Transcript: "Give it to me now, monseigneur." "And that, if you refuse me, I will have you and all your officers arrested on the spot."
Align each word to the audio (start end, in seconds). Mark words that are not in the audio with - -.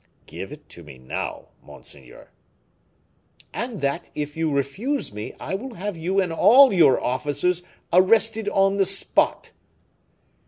"Give 0.25 0.51
it 0.51 0.67
to 0.69 0.81
me 0.83 0.97
now, 0.97 1.49
monseigneur." 1.61 2.31
"And 3.53 3.81
that, 3.81 4.09
if 4.15 4.35
you 4.35 4.49
refuse 4.51 5.13
me, 5.13 5.35
I 5.39 5.53
will 5.53 5.75
have 5.75 5.95
you 5.95 6.19
and 6.19 6.33
all 6.33 6.73
your 6.73 6.99
officers 6.99 7.61
arrested 7.93 8.49
on 8.49 8.77
the 8.77 8.85
spot." 8.87 9.51